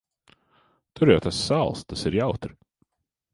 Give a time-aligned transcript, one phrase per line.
[0.99, 1.85] Tur jau tas sāls.
[1.93, 2.57] Tas ir jautri.